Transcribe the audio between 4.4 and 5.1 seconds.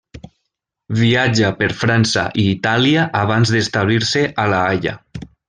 a La Haia.